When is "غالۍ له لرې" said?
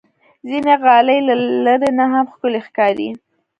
0.83-1.89